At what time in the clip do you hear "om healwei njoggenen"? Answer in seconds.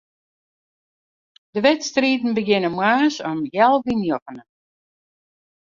3.29-4.47